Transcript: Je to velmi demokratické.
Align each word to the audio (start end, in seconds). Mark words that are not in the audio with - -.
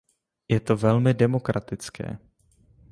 Je 0.49 0.59
to 0.59 0.77
velmi 0.77 1.13
demokratické. 1.13 2.17